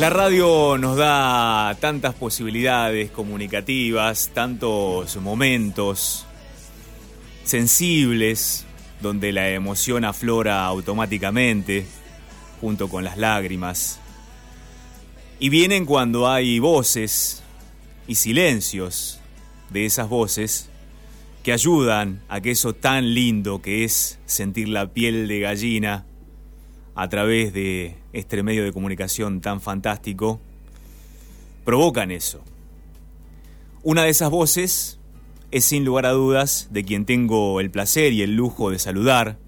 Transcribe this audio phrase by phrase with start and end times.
[0.00, 6.24] La radio nos da tantas posibilidades comunicativas, tantos momentos
[7.42, 8.64] sensibles
[9.00, 11.84] donde la emoción aflora automáticamente
[12.60, 13.98] junto con las lágrimas.
[15.40, 17.42] Y vienen cuando hay voces
[18.06, 19.18] y silencios
[19.70, 20.70] de esas voces
[21.42, 26.04] que ayudan a que eso tan lindo que es sentir la piel de gallina
[26.98, 30.40] a través de este medio de comunicación tan fantástico,
[31.64, 32.40] provocan eso.
[33.84, 34.98] Una de esas voces
[35.52, 39.38] es sin lugar a dudas de quien tengo el placer y el lujo de saludar,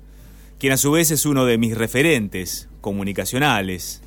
[0.61, 4.01] quien a su vez es uno de mis referentes comunicacionales.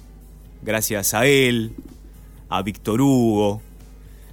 [0.61, 1.73] Gracias a él,
[2.47, 3.61] a Víctor Hugo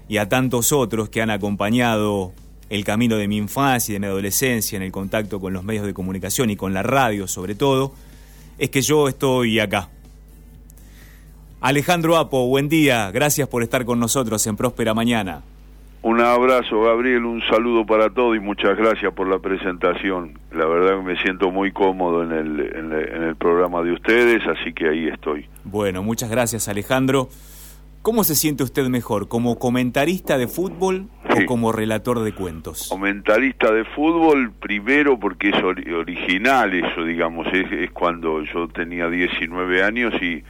[0.08, 2.32] y a tantos otros que han acompañado
[2.68, 5.84] el camino de mi infancia y de mi adolescencia en el contacto con los medios
[5.84, 7.92] de comunicación y con la radio sobre todo,
[8.60, 9.88] es que yo estoy acá.
[11.62, 15.42] Alejandro Apo, buen día, gracias por estar con nosotros en Próspera Mañana.
[16.02, 20.38] Un abrazo, Gabriel, un saludo para todos y muchas gracias por la presentación.
[20.52, 24.72] La verdad que me siento muy cómodo en el, en el, programa de ustedes, así
[24.72, 25.46] que ahí estoy.
[25.64, 27.28] Bueno, muchas gracias, Alejandro.
[28.02, 32.88] ¿Cómo se siente usted mejor, como comentarista de fútbol o como relator de cuentos?
[32.88, 40.14] Comentarista de fútbol, primero porque es original eso, digamos, es, cuando yo tenía 19 años
[40.20, 40.42] y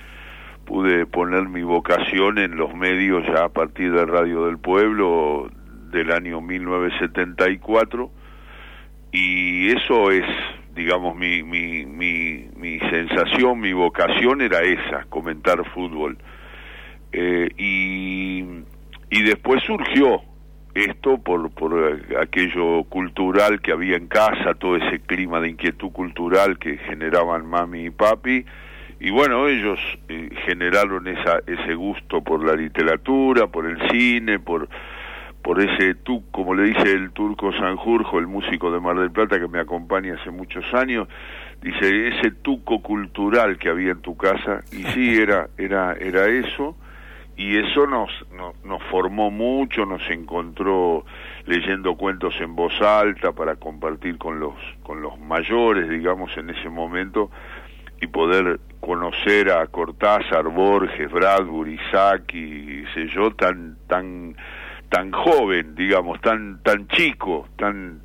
[0.64, 5.50] pude poner mi vocación en los medios ya a partir de Radio del Pueblo
[5.90, 8.10] del año 1974
[9.12, 10.24] y eso es,
[10.74, 16.16] digamos, mi, mi, mi, mi sensación, mi vocación era esa, comentar fútbol.
[17.12, 18.44] Eh, y,
[19.10, 20.22] y después surgió
[20.74, 26.58] esto por, por aquello cultural que había en casa, todo ese clima de inquietud cultural
[26.58, 28.44] que generaban mami y papi,
[29.00, 34.68] y bueno, ellos eh, generaron esa, ese gusto por la literatura, por el cine, por,
[35.42, 39.40] por ese tú, como le dice el turco Sanjurjo, el músico de Mar del Plata
[39.40, 41.08] que me acompaña hace muchos años,
[41.62, 46.76] dice ese tuco cultural que había en tu casa, y sí, era, era, era eso,
[47.40, 48.10] y eso nos,
[48.64, 51.06] nos, formó mucho, nos encontró
[51.46, 54.52] leyendo cuentos en voz alta para compartir con los,
[54.82, 57.30] con los mayores, digamos, en ese momento,
[57.98, 64.36] y poder conocer a Cortázar, Borges, Bradbury, Saki, sé yo, tan, tan,
[64.90, 68.02] tan joven, digamos, tan, tan chico, tan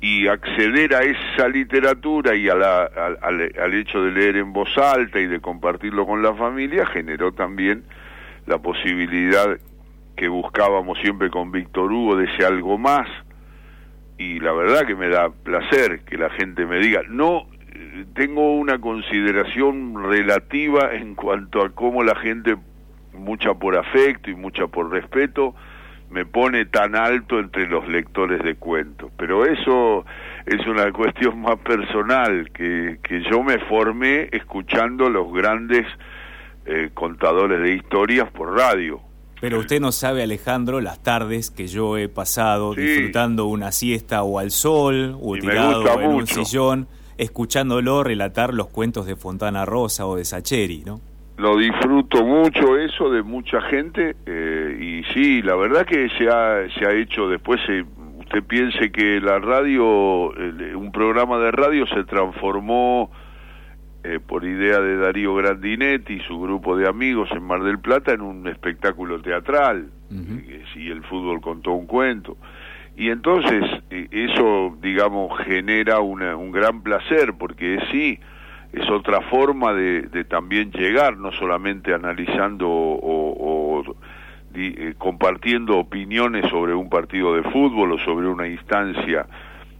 [0.00, 4.76] y acceder a esa literatura y a la, al, al hecho de leer en voz
[4.76, 7.84] alta y de compartirlo con la familia generó también
[8.46, 9.58] la posibilidad
[10.16, 13.08] que buscábamos siempre con Víctor Hugo de ese algo más.
[14.18, 17.46] Y la verdad que me da placer que la gente me diga no
[18.14, 22.56] tengo una consideración relativa en cuanto a cómo la gente
[23.12, 25.54] mucha por afecto y mucha por respeto
[26.10, 29.10] me pone tan alto entre los lectores de cuentos.
[29.16, 30.04] Pero eso
[30.46, 35.86] es una cuestión más personal que, que yo me formé escuchando los grandes
[36.66, 39.00] eh, contadores de historias por radio.
[39.40, 44.38] Pero usted no sabe, Alejandro, las tardes que yo he pasado disfrutando una siesta o
[44.38, 46.88] al sol o tirado en un sillón,
[47.18, 51.00] escuchándolo relatar los cuentos de Fontana Rosa o de Sacheri, ¿no?
[51.36, 56.66] Lo disfruto mucho eso de mucha gente eh, y sí, la verdad que se ha,
[56.78, 57.84] se ha hecho después, eh,
[58.18, 63.10] usted piense que la radio, un programa de radio se transformó
[64.08, 68.12] eh, por idea de Darío Grandinetti y su grupo de amigos en Mar del Plata
[68.12, 69.90] en un espectáculo teatral,
[70.76, 72.36] y el fútbol contó un cuento.
[72.96, 78.20] Y entonces eh, eso, digamos, genera un gran placer, porque sí,
[78.72, 83.82] es otra forma de, también llegar, no solamente analizando o,
[84.54, 89.26] eh, compartiendo opiniones sobre un partido de fútbol o sobre una instancia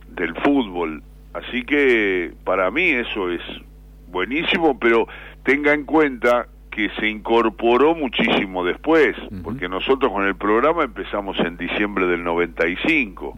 [0.08, 1.02] del fútbol.
[1.32, 3.42] Así que para mí eso es
[4.16, 5.06] buenísimo, pero
[5.42, 11.58] tenga en cuenta que se incorporó muchísimo después, porque nosotros con el programa empezamos en
[11.58, 13.36] diciembre del 95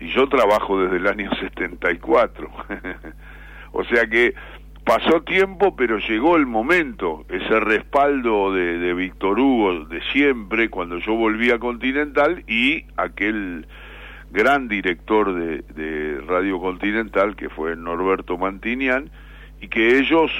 [0.00, 2.50] y yo trabajo desde el año 74.
[3.72, 4.34] o sea que
[4.84, 10.98] pasó tiempo, pero llegó el momento, ese respaldo de, de Víctor Hugo de siempre, cuando
[10.98, 13.68] yo volví a Continental y aquel
[14.32, 19.10] gran director de, de Radio Continental, que fue Norberto Mantinian,
[19.62, 20.30] y que ellos,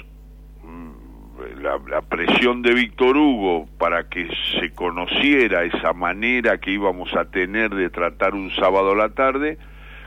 [0.64, 4.28] mm, la, presión de Víctor Hugo para que
[4.60, 9.58] se conociera esa manera que íbamos a tener de tratar un sábado a la tarde,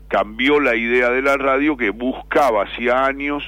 [0.10, 3.44] cambió la idea de la radio que buscaba hacía años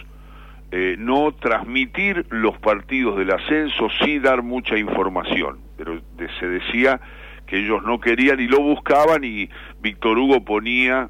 [0.71, 5.99] eh, no transmitir los partidos del ascenso, sí dar mucha información, pero
[6.39, 6.99] se decía
[7.45, 9.49] que ellos no querían y lo buscaban y
[9.81, 11.09] Víctor Hugo ponía,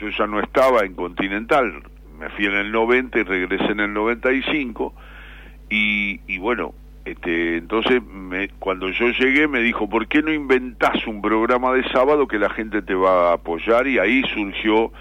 [0.00, 1.82] yo ya no estaba en Continental,
[2.18, 4.94] me fui en el 90 y regresé en el 95
[5.68, 6.74] y, y bueno,
[7.06, 11.88] este, entonces me, cuando yo llegué me dijo, ¿por qué no inventás un programa de
[11.90, 13.86] sábado que la gente te va a apoyar?
[13.86, 14.92] Y ahí surgió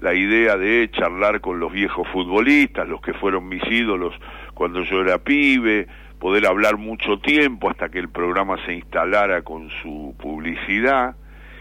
[0.00, 4.14] la idea de charlar con los viejos futbolistas, los que fueron mis ídolos
[4.52, 5.86] cuando yo era pibe,
[6.18, 11.16] poder hablar mucho tiempo hasta que el programa se instalara con su publicidad.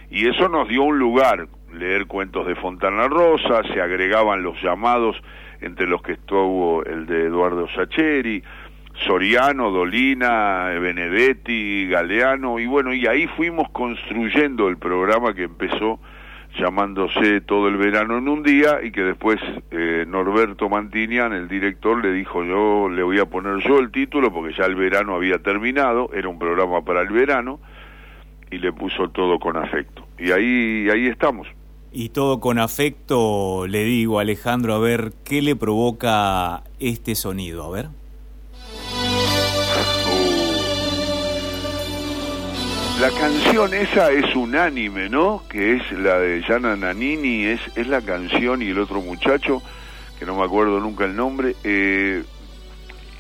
[0.10, 5.16] Y eso nos dio un lugar, leer cuentos de Fontana Rosa, se agregaban los llamados
[5.62, 8.44] entre los que estuvo el de Eduardo Sacheri,
[9.06, 16.00] Soriano, Dolina, Benedetti, Galeano, y bueno, y ahí fuimos construyendo el programa que empezó
[16.58, 19.40] llamándose todo el verano en un día y que después
[19.72, 24.32] eh, Norberto Mantinian, el director, le dijo yo le voy a poner yo el título
[24.32, 27.60] porque ya el verano había terminado, era un programa para el verano
[28.52, 30.06] y le puso todo con afecto.
[30.20, 31.48] Y ahí, ahí estamos.
[31.96, 37.66] Y todo con afecto, le digo Alejandro, a ver, ¿qué le provoca este sonido?
[37.66, 37.90] A ver.
[43.00, 45.44] La canción esa es unánime, ¿no?
[45.48, 49.62] Que es la de Yana Nanini, es, es la canción y el otro muchacho,
[50.18, 52.24] que no me acuerdo nunca el nombre, eh,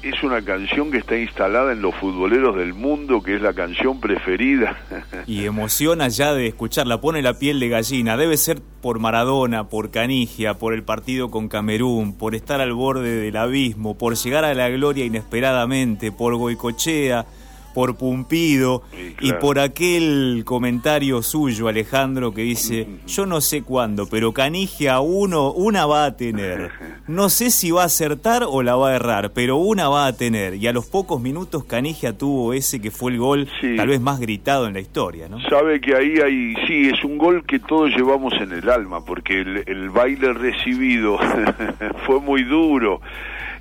[0.03, 4.01] es una canción que está instalada en los futboleros del mundo, que es la canción
[4.01, 4.77] preferida.
[5.25, 8.17] Y emociona ya de escucharla, pone la piel de gallina.
[8.17, 13.15] Debe ser por Maradona, por Canigia, por el partido con Camerún, por estar al borde
[13.15, 17.25] del abismo, por llegar a la gloria inesperadamente, por Goicochea
[17.73, 18.83] por Pumpido
[19.19, 25.51] y por aquel comentario suyo, Alejandro, que dice, yo no sé cuándo, pero Canigia uno,
[25.51, 26.71] una va a tener.
[27.05, 30.13] No sé si va a acertar o la va a errar, pero una va a
[30.13, 30.55] tener.
[30.55, 34.21] Y a los pocos minutos Canigia tuvo ese que fue el gol tal vez más
[34.21, 35.41] gritado en la historia, ¿no?
[35.49, 39.41] Sabe que ahí hay, sí, es un gol que todos llevamos en el alma, porque
[39.41, 41.19] el, el baile recibido
[42.05, 43.01] fue muy duro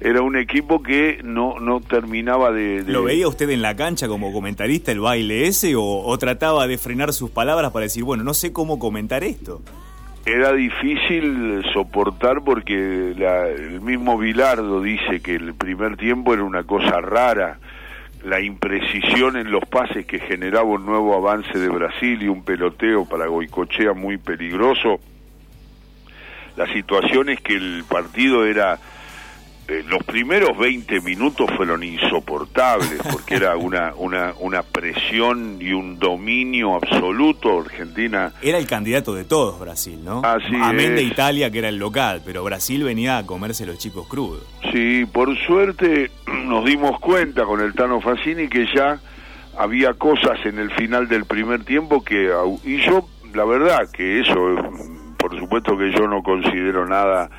[0.04, 4.32] era un equipo que no, no terminaba de, ¿Lo veía usted en la cancha como
[4.32, 8.52] comentarista el baile ese o, trataba de frenar sus palabras para decir, bueno, no sé
[8.52, 9.62] cómo comentar esto?
[10.26, 17.00] Era difícil soportar porque el mismo Vilardo dice que el primer tiempo era una cosa
[17.00, 17.58] rara,
[18.24, 23.04] la imprecisión en los pases que generaba un nuevo avance de Brasil y un peloteo
[23.04, 25.00] para Goicochea muy peligroso.
[26.56, 28.78] La situación es que el partido era
[29.72, 35.98] eh, los primeros 20 minutos fueron insoportables porque era una, una, una presión y un
[35.98, 37.60] dominio absoluto.
[37.60, 38.32] Argentina.
[38.42, 40.20] Era el candidato de todos, Brasil, ¿no?
[40.24, 44.06] Así Amén de Italia, que era el local, pero Brasil venía a comerse los chicos
[44.06, 44.42] crudos.
[44.72, 46.10] Sí, por suerte
[46.44, 49.00] nos dimos cuenta con el Tano Facini que ya
[49.56, 52.30] había cosas en el final del primer tiempo que.
[52.64, 54.34] Y yo, la verdad, que eso,
[55.16, 57.30] por supuesto que yo no considero nada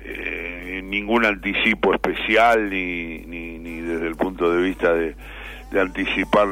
[0.00, 0.47] eh,
[0.88, 5.14] ningún anticipo especial ni, ni, desde el punto de vista de,
[5.78, 6.48] anticipar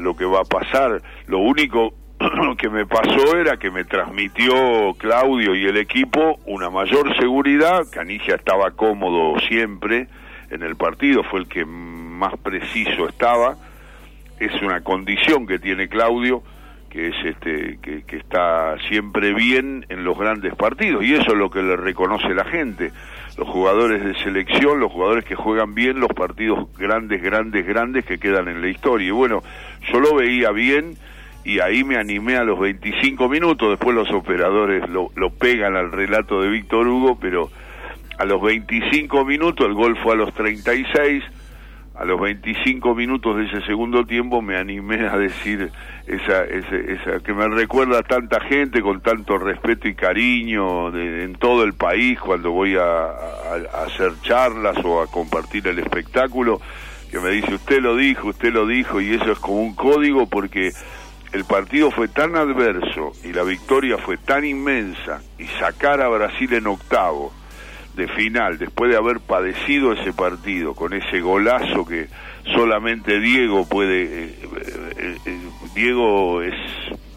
[0.00, 1.00] lo que va a pasar.
[1.26, 1.94] Lo único
[2.58, 7.86] que me pasó era que me transmitió Claudio y el equipo una mayor seguridad.
[7.90, 10.08] Canigia estaba cómodo siempre
[10.50, 13.56] en el partido, fue el que más preciso estaba.
[14.40, 16.42] Es una condición que tiene Claudio
[16.96, 21.50] que es este que, está siempre bien en los grandes partidos y eso es lo
[21.50, 22.90] que le reconoce la gente.
[23.36, 28.16] Los jugadores de selección los jugadores que juegan bien los partidos grandes grandes grandes que
[28.16, 29.08] quedan en la historia.
[29.08, 29.42] Y bueno
[29.92, 30.96] yo lo veía bien
[31.44, 35.92] y ahí me animé a los 25 minutos después los operadores lo, lo pegan al
[35.92, 37.50] relato de Víctor Hugo pero
[38.18, 41.22] a los 25 minutos el gol fue a los 36
[41.98, 45.70] a los 25 minutos de ese segundo tiempo me animé a decir
[46.06, 51.64] esa, esa, que me recuerda a tanta gente con tanto respeto y cariño en todo
[51.64, 53.08] el país cuando voy a,
[53.84, 56.60] hacer charlas o a compartir el espectáculo,
[57.10, 60.26] que me dice usted lo dijo, usted lo dijo y eso es como un código
[60.26, 60.72] porque
[61.32, 66.52] el partido fue tan adverso y la victoria fue tan inmensa y sacar a Brasil
[66.52, 67.32] en octavo
[67.96, 72.08] de final, después de haber padecido ese partido, con ese golazo que
[72.54, 74.02] solamente Diego puede...
[74.04, 74.34] Eh,
[74.98, 75.38] eh, eh,
[75.74, 76.54] Diego es...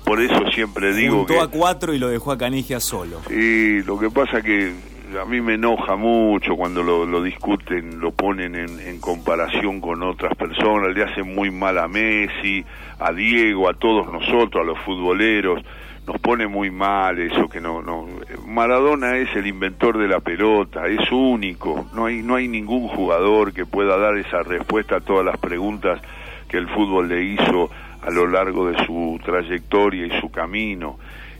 [0.05, 3.21] Por eso siempre digo Juntó a cuatro y lo dejó a Canigia solo.
[3.27, 4.73] Sí, lo que pasa que
[5.21, 10.35] a mí me enoja mucho cuando lo, discuten, lo ponen en, en, comparación con otras
[10.35, 12.65] personas, le hacen muy mal a Messi,
[12.97, 15.61] a Diego, a todos nosotros, a los futboleros
[16.09, 18.07] nos pone muy mal eso que no no
[18.49, 21.85] Maradona es el inventor de la pelota es único.
[21.93, 26.01] No hay no hay ningún jugador que pueda dar esa respuesta a todas las preguntas
[26.47, 27.69] que el fútbol le hizo
[28.01, 30.97] a lo largo de su trayectoria y su camino.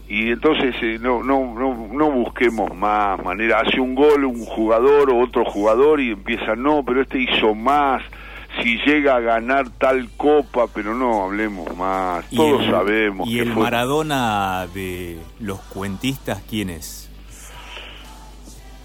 [0.07, 5.11] Y entonces eh, no, no, no, no busquemos más manera, hace un gol un jugador
[5.11, 8.03] o otro jugador y empieza, no, pero este hizo más,
[8.61, 13.27] si llega a ganar tal copa, pero no hablemos más, todos sabemos.
[13.27, 17.09] ¿Y el Maradona de los cuentistas quién es?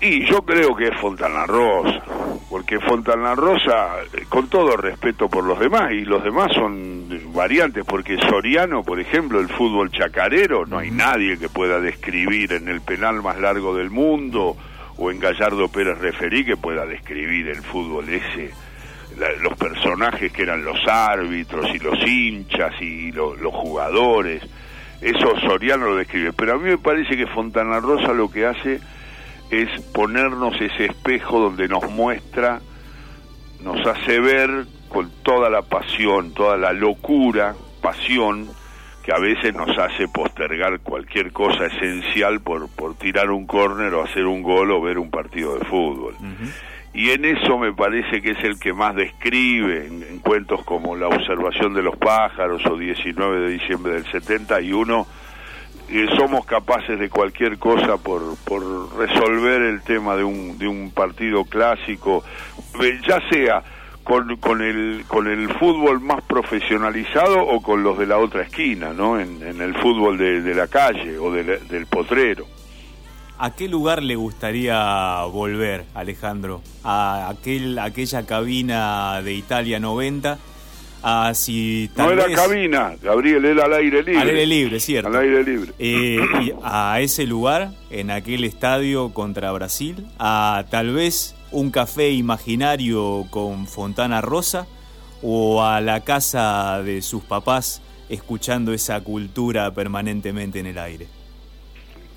[0.01, 2.03] Y yo creo que es Fontana Rosa,
[2.51, 3.95] porque Fontana Rosa,
[4.29, 9.41] con todo respeto por los demás, y los demás son variantes, porque Soriano, por ejemplo,
[9.41, 13.91] el fútbol chacarero, no hay nadie que pueda describir en el penal más largo del
[13.91, 14.57] mundo,
[14.99, 18.53] o en Gallardo Pérez Referí que pueda describir el fútbol ese,
[19.41, 24.43] los personajes que eran los árbitros y los hinchas y los jugadores,
[25.01, 28.81] eso Soriano lo describe, pero a mí me parece que Fontana Rosa lo que hace
[29.51, 32.61] es ponernos ese espejo donde nos muestra,
[33.63, 38.49] nos hace ver con toda la pasión, toda la locura, pasión,
[39.05, 44.03] que a veces nos hace postergar cualquier cosa esencial por, por tirar un córner o
[44.03, 46.17] hacer un gol o ver un partido de fútbol.
[46.95, 51.09] Y en eso me parece que es el que más describe en, cuentos como La
[51.09, 55.05] observación de los pájaros o 19 de diciembre del 71,
[56.17, 61.45] somos capaces de cualquier cosa por, por resolver el tema de un, de un partido
[61.45, 62.25] clásico,
[62.81, 63.63] eh, ya sea
[64.05, 68.93] con, con, el, con el fútbol más profesionalizado o con los de la otra esquina,
[68.93, 69.19] ¿no?
[69.19, 72.54] En, el fútbol de, la calle o del potrero.
[73.39, 76.63] ¿A qué lugar le gustaría volver, Alejandro?
[76.85, 80.39] ¿A aquel, aquella cabina de Italia 90?
[81.05, 84.21] no era cabina, Gabriel, era al aire libre.
[84.21, 85.09] Al aire libre, cierto.
[85.09, 85.73] Al aire libre.
[85.79, 92.11] Eh, y a ese lugar, en aquel estadio contra Brasil, a tal vez un café
[92.11, 94.67] imaginario con Fontana Rosa
[95.23, 101.07] o a la casa de sus papás escuchando esa cultura permanentemente en el aire.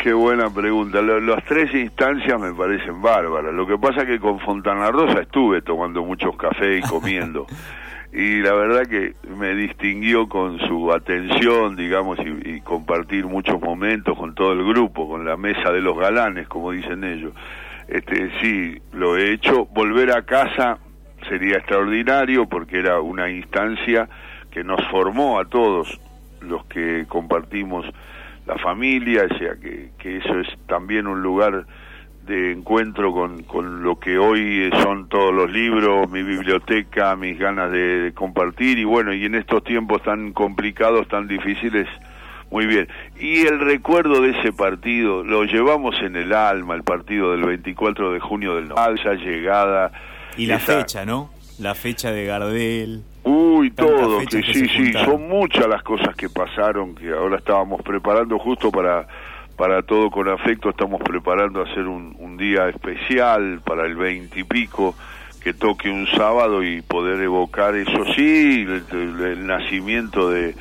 [0.07, 1.01] Qué buena pregunta.
[1.01, 3.53] Las tres instancias me parecen bárbaras.
[3.53, 7.45] Lo que pasa es que con Fontana Rosa estuve tomando muchos cafés y comiendo.
[8.13, 14.33] y la verdad que me distinguió con su atención, digamos, y, compartir muchos momentos con
[14.33, 17.33] todo el grupo, con la mesa de los galanes, como dicen ellos.
[17.89, 19.65] Este, sí, lo he hecho.
[19.65, 20.77] Volver a casa
[21.27, 24.07] sería extraordinario porque era una instancia
[24.51, 25.99] que nos formó a todos
[26.39, 27.85] los que compartimos
[28.47, 31.65] la familia, o sea que, que eso es también un lugar
[32.27, 37.71] de encuentro con, con lo que hoy son todos los libros, mi biblioteca, mis ganas
[37.71, 41.87] de, compartir y bueno, y en estos tiempos tan complicados, tan difíciles,
[42.51, 42.87] muy bien.
[43.19, 48.13] Y el recuerdo de ese partido, lo llevamos en el alma, el partido del 24
[48.13, 49.91] de junio del 90, esa llegada.
[50.37, 51.31] Y la fecha, ¿no?
[51.59, 53.03] La fecha de Gardel.
[53.27, 58.39] Uy, todo, que sí, sí, son muchas las cosas que pasaron, que ahora estábamos preparando
[58.39, 59.07] justo para
[59.57, 64.43] para todo con afecto estamos preparando hacer un, un día especial para el veinte y
[64.43, 64.95] pico
[65.43, 70.55] que toque un sábado y poder evocar eso sí el, nacimiento de,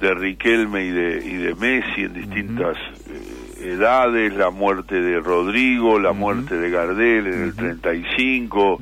[0.00, 2.76] de Riquelme y de, y de Messi en distintas
[3.08, 8.80] eh, edades, la muerte de Rodrigo, la muerte de Gardel en el 35,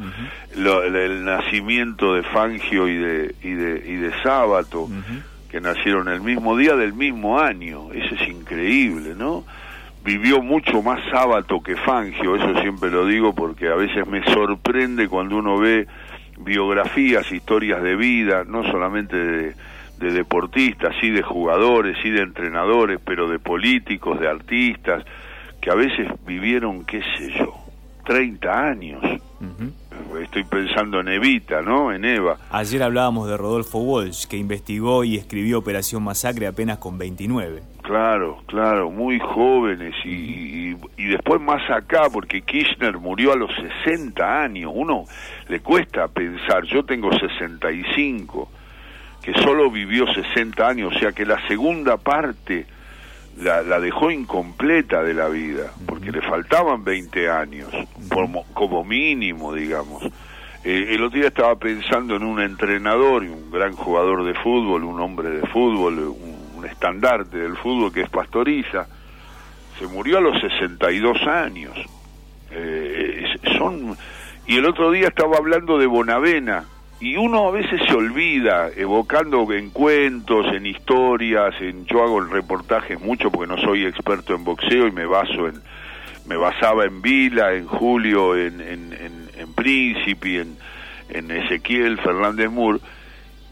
[0.57, 4.89] el, el, nacimiento de Fangio y de, y de, y de Sábato
[5.51, 7.93] que nacieron el mismo día del mismo año.
[7.93, 9.45] Eso es increíble, ¿no?
[10.05, 15.09] Vivió mucho más sábado que Fangio, eso siempre lo digo porque a veces me sorprende
[15.09, 15.87] cuando uno ve
[16.39, 19.55] biografías, historias de vida, no solamente de,
[20.01, 25.05] de deportistas, sí de jugadores, sí de entrenadores, pero de políticos, de artistas,
[25.61, 27.55] que a veces vivieron, qué sé yo,
[28.07, 29.03] 30 años.
[30.23, 31.93] Estoy pensando en Evita, ¿no?
[31.93, 32.39] En Eva.
[32.51, 37.63] Ayer hablábamos de Rodolfo Walsh, que investigó y escribió Operación Masacre apenas con 29.
[37.83, 43.51] Claro, claro, muy jóvenes y, y, después más acá, porque Kirchner murió a los
[43.85, 44.73] 60 años.
[44.75, 45.05] Uno
[45.49, 48.49] le cuesta pensar, yo tengo 65,
[49.23, 52.67] que solo vivió 60 años, o sea que la segunda parte
[53.43, 57.69] la, dejó incompleta de la vida, porque le faltaban 20 años,
[58.13, 60.05] como, como mínimo, digamos.
[60.63, 64.85] Eh, el otro día estaba pensando en un entrenador y un gran jugador de fútbol,
[64.85, 68.87] un hombre de fútbol, un, estandarte del fútbol que es Pastoriza.
[69.79, 71.73] Se murió a los 62 años.
[72.51, 73.25] Eh,
[73.57, 73.97] son
[74.47, 76.65] Y el otro día estaba hablando de Bonavena,
[77.01, 83.01] y uno a veces se olvida, evocando en cuentos, en historias, en yo hago reportajes
[83.01, 85.63] mucho porque no soy experto en boxeo y me baso en,
[86.27, 90.59] me basaba en Vila, en Julio, en, en, en, en Príncipe, en,
[91.09, 92.81] en Ezequiel Fernández Mur,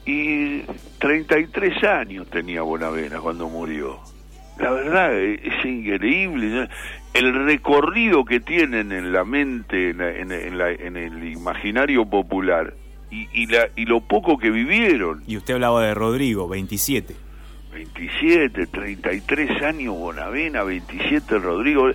[0.05, 0.62] y
[0.99, 3.99] 33 años tenía Bonavena cuando murió.
[4.59, 6.69] La verdad es increíble
[7.14, 12.75] el recorrido que tienen en la mente, en, en, en el imaginario popular
[13.11, 15.23] y, y, la, y lo poco que vivieron.
[15.27, 17.29] Y usted hablaba de Rodrigo, 27.
[17.73, 21.91] 27, 33 años Bonavena, 27 Rodrigo.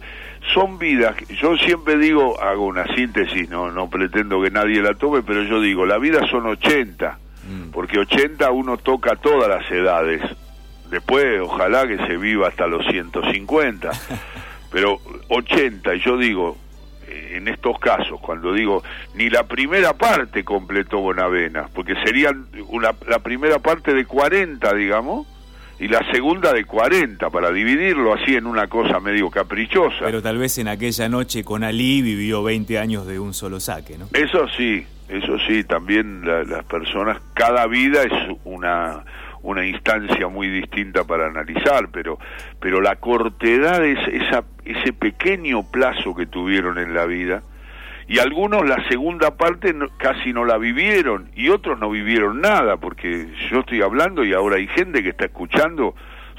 [0.53, 5.23] Son vidas, yo siempre digo, hago una síntesis, no, no pretendo que nadie la tome,
[5.23, 7.17] pero yo digo, la vida son 80,
[7.47, 7.71] mm.
[7.71, 10.21] porque 80 uno toca todas las edades.
[10.89, 13.91] Después, ojalá que se viva hasta los 150.
[14.71, 16.57] pero 80, y yo digo,
[17.33, 18.83] en estos casos, cuando digo
[19.15, 25.27] ni la primera parte completó Bonavena, porque serían una, la primera parte de 40, digamos,
[25.79, 30.05] y la segunda de 40, para dividirlo así en una cosa medio caprichosa.
[30.05, 33.97] Pero tal vez en aquella noche con Ali vivió 20 años de un solo saque,
[33.97, 34.07] ¿no?
[34.13, 39.03] Eso sí, eso sí, también las personas, cada vida es una
[39.43, 42.17] una instancia muy distinta para analizar, pero,
[42.59, 47.43] pero la cortedad es esa, ese pequeño plazo que tuvieron en la vida,
[48.07, 53.27] y algunos la segunda parte casi no la vivieron, y otros no vivieron nada, porque
[53.51, 55.93] yo estoy hablando y ahora hay gente que está escuchando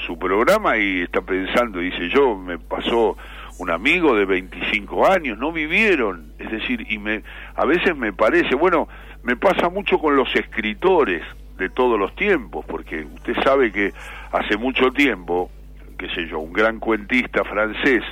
[0.06, 3.16] su programa y está pensando, dice yo, me pasó
[3.58, 7.23] un amigo de 25 años, no vivieron, es decir, y me,
[7.54, 8.88] a veces me parece, bueno,
[9.23, 11.23] me pasa mucho con los escritores,
[11.56, 13.92] de todos los tiempos, porque usted sabe que
[14.32, 15.50] hace mucho tiempo,
[15.99, 18.02] qué sé yo, un gran cuentista francés,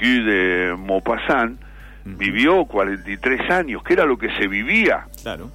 [0.00, 1.60] Guy de Maupassant,
[2.04, 5.06] vivió 43 años, que era lo que se vivía.
[5.22, 5.50] Claro.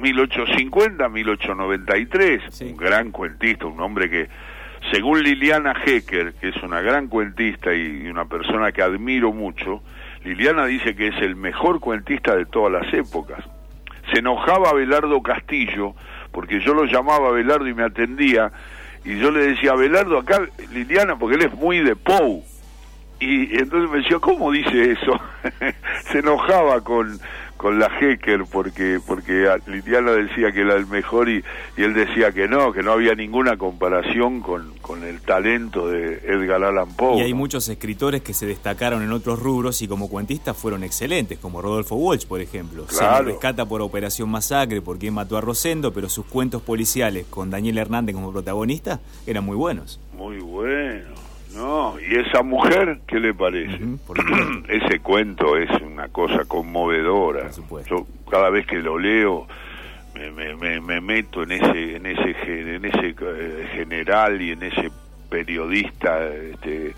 [0.00, 4.28] 1850, 1893, un gran cuentista, un hombre que,
[4.92, 9.82] según Liliana Hecker, que es una gran cuentista y una persona que admiro mucho,
[10.24, 13.44] Liliana dice que es el mejor cuentista de todas las épocas.
[14.12, 15.94] Se enojaba Belardo Castillo
[16.38, 18.52] porque yo lo llamaba a Belardo y me atendía,
[19.04, 20.40] y yo le decía, Belardo, acá
[20.72, 22.44] Liliana, porque él es muy de Pou,
[23.20, 25.18] y entonces me decía, ¿cómo dice eso?
[26.12, 27.18] Se enojaba con,
[27.58, 31.44] con la Hecker porque porque Liliana decía que era el mejor y,
[31.76, 36.20] y, él decía que no, que no había ninguna comparación con, con el talento de
[36.24, 37.18] Edgar Allan Poe.
[37.18, 41.38] Y hay muchos escritores que se destacaron en otros rubros y como cuentistas fueron excelentes,
[41.38, 42.86] como Rodolfo Walsh, por ejemplo.
[42.88, 47.78] Se rescata por Operación Masacre porque mató a Rosendo, pero sus cuentos policiales con Daniel
[47.78, 50.00] Hernández como protagonista eran muy buenos.
[50.16, 51.27] Muy buenos.
[51.58, 53.80] No, y esa mujer, ¿qué le parece?
[54.68, 57.50] Ese cuento es una cosa conmovedora.
[57.90, 59.48] Yo cada vez que lo leo
[60.14, 64.90] me, me, me, meto en ese en ese en ese eh, general y en ese
[65.28, 66.94] periodista este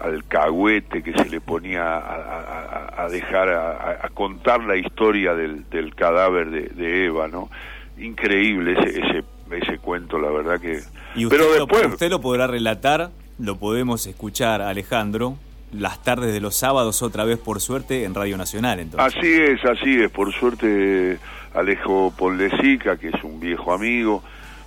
[0.00, 6.62] alcahuete que se le ponía a, dejar a, contar la historia del, del cadáver de,
[6.68, 7.50] de, Eva, ¿no?
[7.98, 10.80] Increíble ese, ese ese cuento, la verdad que.
[11.14, 15.36] ¿Y usted Pero después usted lo podrá relatar lo podemos escuchar, Alejandro,
[15.72, 18.80] las tardes de los sábados otra vez por suerte en Radio Nacional.
[18.80, 19.16] Entonces.
[19.16, 20.10] Así es, así es.
[20.10, 21.18] Por suerte
[21.54, 24.22] Alejo Poldesica, que es un viejo amigo,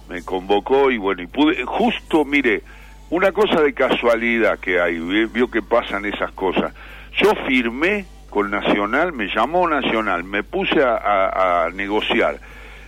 [0.09, 2.63] me convocó y bueno, y pude, justo, mire,
[3.09, 6.73] una cosa de casualidad que hay, vio que pasan esas cosas.
[7.17, 12.39] Yo firmé con Nacional, me llamó Nacional, me puse a, a negociar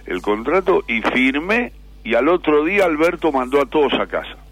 [0.05, 1.73] el contrato y firmé
[2.05, 4.42] y al otro día Alberto mandó a todos a casa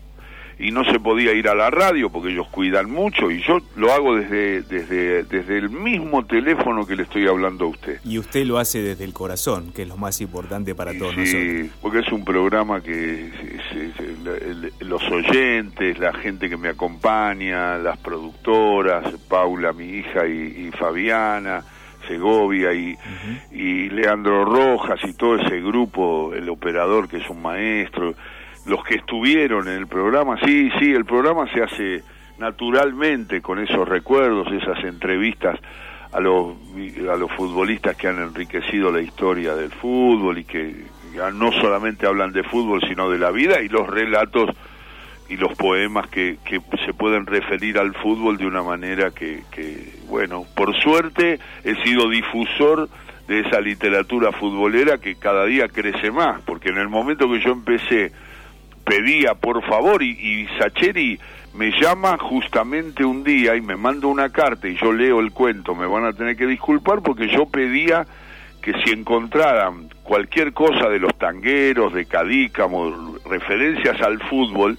[0.61, 3.91] y no se podía ir a la radio porque ellos cuidan mucho y yo lo
[3.91, 7.99] hago desde, desde, desde el mismo teléfono que le estoy hablando a usted.
[8.05, 11.43] Y usted lo hace desde el corazón, que es lo más importante para todos nosotros.
[11.43, 13.31] Sí, porque es un programa que
[14.81, 21.63] los oyentes, la gente que me acompaña, las productoras, Paula, mi hija, y, Fabiana,
[22.07, 22.97] Segovia y,
[23.51, 28.13] y Leandro Rojas y todo ese grupo, el operador que es un maestro,
[28.65, 32.03] los que estuvieron en el programa, sí, sí, el programa se hace
[32.37, 35.59] naturalmente con esos recuerdos, esas entrevistas
[36.11, 36.55] a los,
[37.09, 40.85] a los futbolistas que han enriquecido la historia del fútbol y que
[41.33, 44.49] no solamente hablan de fútbol, sino de la vida y los relatos
[45.29, 49.93] y los poemas que, que se pueden referir al fútbol de una manera que, que,
[50.07, 52.89] bueno, por suerte he sido difusor
[53.27, 57.51] de esa literatura futbolera que cada día crece más, porque en el momento que yo
[57.51, 58.11] empecé
[58.83, 61.19] pedía por favor y, y Sacheri
[61.53, 65.75] me llama justamente un día y me manda una carta y yo leo el cuento,
[65.75, 68.05] me van a tener que disculpar porque yo pedía
[68.61, 74.77] que si encontraran cualquier cosa de los tangueros, de Cadícamo, referencias al fútbol,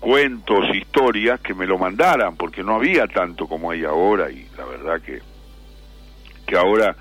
[0.00, 4.64] cuentos, historias, que me lo mandaran, porque no había tanto como hay ahora y la
[4.64, 5.20] verdad que,
[6.46, 6.96] que ahora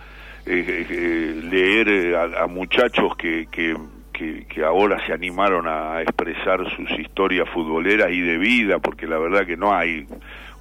[0.46, 3.76] eh, eh, leer a, muchachos que, que,
[4.18, 9.46] que, ahora se animaron a expresar sus historias futboleras y de vida, porque la verdad
[9.46, 10.08] que no hay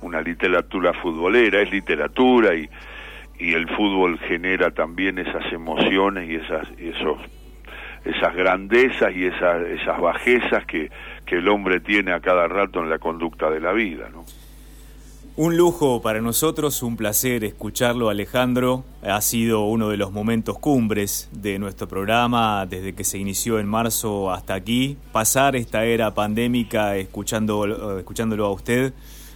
[0.02, 2.68] una literatura futbolera, es literatura y,
[3.38, 7.18] y el fútbol genera también esas emociones y esas, esos,
[8.04, 10.90] esas grandezas y esas, esas bajezas que,
[11.24, 14.24] que el hombre tiene a cada rato en la conducta de la vida, ¿no?
[15.36, 18.84] Un lujo para nosotros, un placer escucharlo Alejandro.
[19.02, 23.66] Ha sido uno de los momentos cumbres de nuestro programa desde que se inició en
[23.66, 24.96] marzo hasta aquí.
[25.10, 28.92] Pasar esta era pandémica escuchando, escuchándolo a usted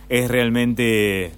[0.08, 1.32] es realmente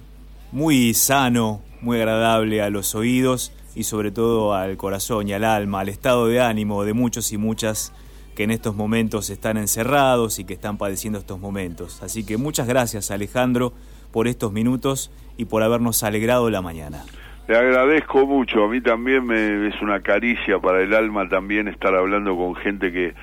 [0.51, 5.79] muy sano, muy agradable a los oídos y sobre todo al corazón y al alma,
[5.79, 7.93] al estado de ánimo de muchos y muchas
[8.35, 12.03] que en estos momentos están encerrados y que están padeciendo estos momentos.
[12.03, 13.73] Así que muchas gracias Alejandro
[14.11, 17.03] por estos minutos y por habernos alegrado la mañana.
[17.47, 21.93] Le agradezco mucho, a mí también me, es una caricia para el alma también estar
[21.95, 23.13] hablando con gente que,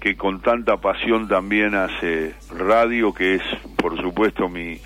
[0.00, 3.42] que con tanta pasión también hace radio, que es
[3.76, 4.78] por supuesto mi,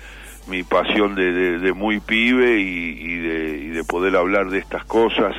[0.47, 5.35] mi pasión de, muy pibe y, de, y de poder hablar de estas cosas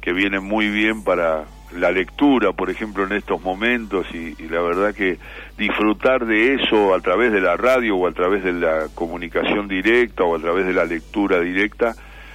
[0.00, 4.94] que vienen muy bien para, la lectura, por ejemplo, en estos momentos y, la verdad
[4.94, 5.18] que
[5.56, 10.24] disfrutar de eso a través de la radio o a través de la comunicación directa
[10.24, 11.94] o a través de la lectura directa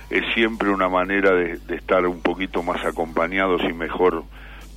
[0.10, 4.24] es siempre una manera de, estar un poquito más acompañados y mejor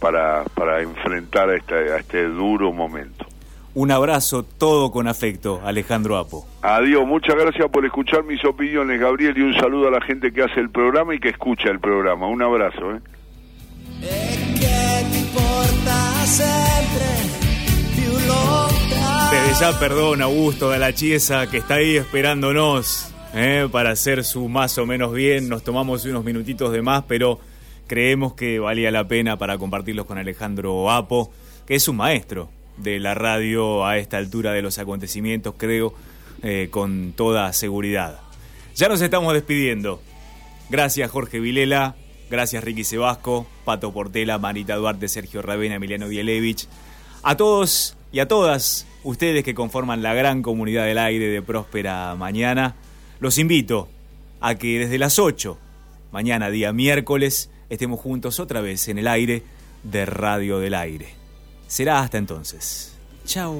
[0.01, 3.27] para, para enfrentar a este, a este duro momento.
[3.75, 6.47] Un abrazo, todo con afecto, Alejandro Apo.
[6.63, 10.43] Adiós, muchas gracias por escuchar mis opiniones, Gabriel, y un saludo a la gente que
[10.43, 12.27] hace el programa y que escucha el programa.
[12.27, 12.97] Un abrazo.
[12.97, 14.38] ¿eh?
[19.31, 24.49] Desde ya perdón, Augusto de la Chiesa, que está ahí esperándonos eh, para hacer su
[24.49, 25.49] más o menos bien.
[25.49, 27.41] Nos tomamos unos minutitos de más, pero
[27.87, 31.33] creemos que valía la pena para compartirlos con Alejandro Apo,
[31.67, 35.95] que es un maestro de la radio a esta altura de los acontecimientos, creo,
[36.43, 38.21] eh, con toda seguridad.
[38.77, 40.01] Ya nos estamos despidiendo.
[40.71, 41.97] Gracias Jorge Vilela,
[42.31, 46.69] Gracias Ricky Sebasco, Pato Portela, Marita Duarte, Sergio Ravena, Emiliano Bielevich.
[47.23, 52.15] A todos y a todas ustedes que conforman la gran comunidad del aire de Próspera
[52.17, 52.75] Mañana,
[53.21, 53.89] los invito
[54.41, 55.59] a que desde las 8,
[56.13, 59.43] mañana día miércoles, estemos juntos otra vez en el aire
[59.83, 61.15] de Radio del Aire.
[61.67, 62.95] Será hasta entonces.
[63.25, 63.57] Chao.